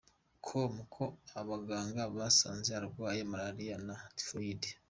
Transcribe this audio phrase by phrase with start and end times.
[0.45, 1.03] com ko
[1.39, 4.61] abaganga basanze arwaye malariya na Typhoid.